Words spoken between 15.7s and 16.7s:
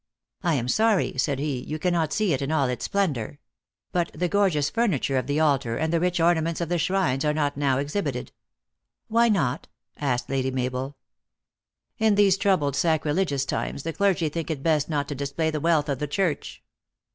of the church."